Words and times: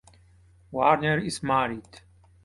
Warner 0.71 1.19
is 1.19 1.43
married. 1.43 2.01